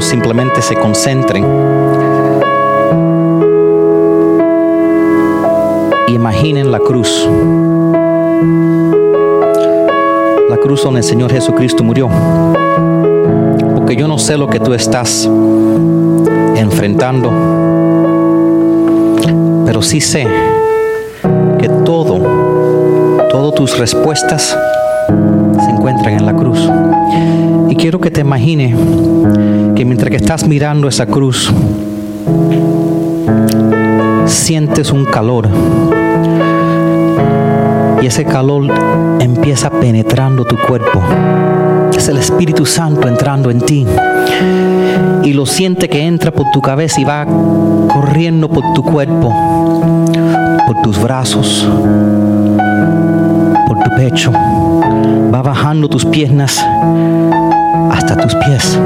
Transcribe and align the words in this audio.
simplemente 0.00 0.62
se 0.62 0.76
concentren. 0.76 1.44
Y 6.06 6.12
imaginen 6.14 6.70
la 6.70 6.78
cruz. 6.78 7.28
La 10.48 10.56
cruz 10.56 10.84
donde 10.84 11.00
el 11.00 11.04
Señor 11.04 11.32
Jesucristo 11.32 11.82
murió. 11.82 12.08
Porque 13.74 13.96
yo 13.96 14.06
no 14.06 14.18
sé 14.18 14.36
lo 14.36 14.46
que 14.46 14.60
tú 14.60 14.72
estás 14.72 15.28
enfrentando. 16.54 17.32
Pero 19.66 19.82
sí 19.82 20.00
sé 20.00 20.28
que 21.58 21.68
todo, 21.84 23.28
todas 23.30 23.54
tus 23.54 23.78
respuestas 23.78 24.56
quiero 27.82 28.00
que 28.00 28.12
te 28.12 28.20
imagines 28.20 28.76
que 29.74 29.84
mientras 29.84 30.08
que 30.08 30.14
estás 30.14 30.46
mirando 30.46 30.86
esa 30.86 31.04
cruz, 31.04 31.52
sientes 34.24 34.92
un 34.92 35.04
calor. 35.04 35.48
Y 38.00 38.06
ese 38.06 38.24
calor 38.24 38.72
empieza 39.18 39.68
penetrando 39.68 40.44
tu 40.44 40.56
cuerpo. 40.58 41.02
Es 41.92 42.06
el 42.06 42.18
Espíritu 42.18 42.66
Santo 42.66 43.08
entrando 43.08 43.50
en 43.50 43.60
ti. 43.60 43.84
Y 45.24 45.32
lo 45.32 45.44
siente 45.44 45.88
que 45.88 46.06
entra 46.06 46.30
por 46.30 46.52
tu 46.52 46.60
cabeza 46.60 47.00
y 47.00 47.04
va 47.04 47.26
corriendo 47.92 48.48
por 48.48 48.74
tu 48.74 48.84
cuerpo, 48.84 49.34
por 50.68 50.82
tus 50.82 51.02
brazos, 51.02 51.68
por 53.66 53.78
tu 53.82 53.90
pecho. 53.96 54.30
Va 55.32 55.42
bajando 55.42 55.88
tus 55.88 56.04
piernas 56.04 56.62
hasta 57.90 58.16
tus 58.16 58.34
pies. 58.34 58.78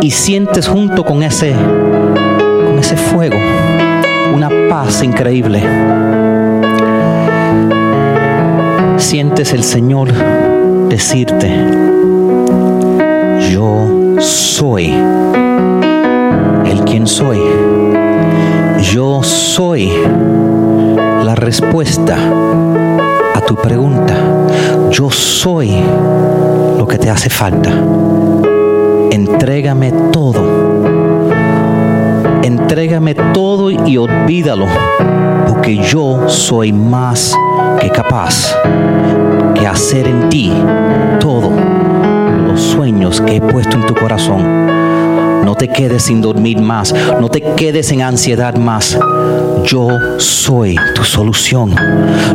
Y 0.00 0.10
sientes 0.10 0.66
junto 0.66 1.04
con 1.04 1.22
ese, 1.22 1.54
con 2.66 2.78
ese 2.78 2.96
fuego 2.96 3.36
una 4.34 4.50
paz 4.70 5.02
increíble. 5.02 5.62
Sientes 8.96 9.52
el 9.52 9.64
Señor 9.64 10.12
decirte, 10.88 11.50
yo 13.50 14.16
soy 14.20 14.94
el 16.64 16.84
quien 16.84 17.06
soy. 17.06 17.38
Yo 18.92 19.22
soy 19.22 19.92
la 21.24 21.34
respuesta 21.34 22.16
a 23.34 23.40
tu 23.40 23.56
pregunta. 23.56 23.97
Yo 24.98 25.12
soy 25.12 25.70
lo 26.76 26.84
que 26.88 26.98
te 26.98 27.08
hace 27.08 27.30
falta. 27.30 27.70
Entrégame 29.12 29.92
todo. 30.10 30.42
Entrégame 32.42 33.14
todo 33.14 33.70
y 33.70 33.96
olvídalo, 33.96 34.66
porque 35.46 35.76
yo 35.76 36.28
soy 36.28 36.72
más 36.72 37.32
que 37.80 37.90
capaz 37.90 38.52
que 39.54 39.68
hacer 39.68 40.08
en 40.08 40.28
ti 40.30 40.52
todo 41.20 41.52
los 42.48 42.60
sueños 42.60 43.20
que 43.20 43.36
he 43.36 43.40
puesto 43.40 43.76
en 43.76 43.86
tu 43.86 43.94
corazón. 43.94 44.42
Te 45.58 45.66
quedes 45.66 46.04
sin 46.04 46.20
dormir 46.20 46.60
más, 46.60 46.94
no 47.20 47.28
te 47.28 47.40
quedes 47.40 47.90
en 47.90 48.02
ansiedad 48.02 48.54
más. 48.54 48.96
Yo 49.64 49.88
soy 50.18 50.76
tu 50.94 51.02
solución. 51.02 51.74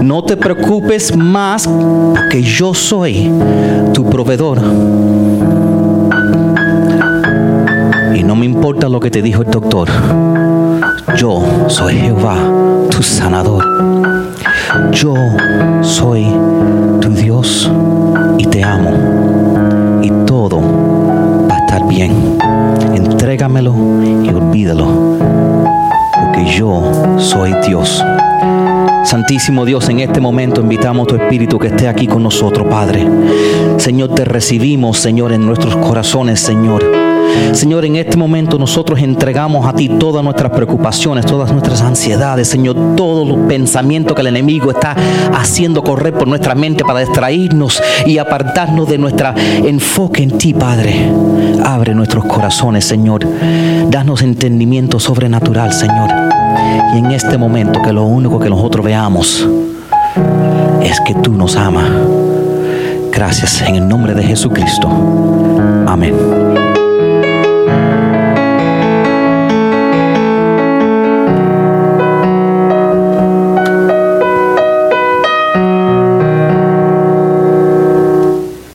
No 0.00 0.24
te 0.24 0.36
preocupes 0.36 1.16
más 1.16 1.68
porque 1.68 2.42
yo 2.42 2.74
soy 2.74 3.30
tu 3.94 4.04
proveedor. 4.10 4.58
Y 8.14 8.24
no 8.24 8.34
me 8.34 8.44
importa 8.44 8.88
lo 8.88 8.98
que 8.98 9.10
te 9.10 9.22
dijo 9.22 9.42
el 9.42 9.50
doctor. 9.50 9.88
Yo 11.16 11.42
soy 11.68 11.94
Jehová, 11.94 12.36
tu 12.90 13.04
sanador. 13.04 13.64
Yo 14.90 15.14
soy 15.82 16.26
tu 17.00 17.10
Dios 17.10 17.70
y 18.38 18.46
te 18.46 18.64
amo. 18.64 20.00
Y 20.02 20.10
todo 20.26 20.60
va 21.48 21.54
a 21.54 21.58
estar 21.58 21.86
bien. 21.86 22.12
Entrégamelo 23.22 23.72
y 24.24 24.30
olvídalo. 24.30 24.84
Porque 26.24 26.44
yo 26.44 26.82
soy 27.18 27.54
Dios. 27.64 28.02
Santísimo 29.04 29.64
Dios, 29.64 29.88
en 29.90 30.00
este 30.00 30.20
momento 30.20 30.60
invitamos 30.60 31.04
a 31.04 31.06
tu 31.06 31.14
Espíritu 31.14 31.56
que 31.56 31.68
esté 31.68 31.86
aquí 31.86 32.08
con 32.08 32.24
nosotros, 32.24 32.66
Padre. 32.66 33.06
Señor, 33.76 34.12
te 34.12 34.24
recibimos, 34.24 34.98
Señor, 34.98 35.32
en 35.32 35.46
nuestros 35.46 35.76
corazones, 35.76 36.40
Señor. 36.40 37.11
Señor, 37.52 37.84
en 37.84 37.96
este 37.96 38.16
momento 38.16 38.58
nosotros 38.58 39.00
entregamos 39.00 39.66
a 39.66 39.72
ti 39.72 39.88
todas 39.88 40.24
nuestras 40.24 40.52
preocupaciones, 40.52 41.26
todas 41.26 41.52
nuestras 41.52 41.82
ansiedades, 41.82 42.48
Señor, 42.48 42.96
todos 42.96 43.26
los 43.26 43.46
pensamientos 43.46 44.14
que 44.14 44.20
el 44.22 44.28
enemigo 44.28 44.70
está 44.70 44.96
haciendo 45.32 45.82
correr 45.82 46.14
por 46.14 46.28
nuestra 46.28 46.54
mente 46.54 46.84
para 46.84 47.00
distraernos 47.00 47.82
y 48.06 48.18
apartarnos 48.18 48.88
de 48.88 48.98
nuestro 48.98 49.34
enfoque 49.36 50.22
en 50.22 50.38
ti, 50.38 50.54
Padre. 50.54 51.10
Abre 51.64 51.94
nuestros 51.94 52.24
corazones, 52.24 52.84
Señor. 52.84 53.26
Danos 53.88 54.22
entendimiento 54.22 54.98
sobrenatural, 54.98 55.72
Señor. 55.72 56.10
Y 56.94 56.98
en 56.98 57.12
este 57.12 57.38
momento 57.38 57.80
que 57.82 57.92
lo 57.92 58.04
único 58.04 58.38
que 58.40 58.50
nosotros 58.50 58.84
veamos 58.84 59.46
es 60.82 61.00
que 61.06 61.14
tú 61.14 61.32
nos 61.32 61.56
amas. 61.56 61.90
Gracias 63.12 63.62
en 63.62 63.76
el 63.76 63.88
nombre 63.88 64.14
de 64.14 64.22
Jesucristo. 64.22 64.88
Amén. 65.86 66.71